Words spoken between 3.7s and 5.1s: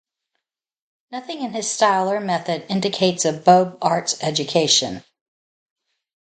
Arts education.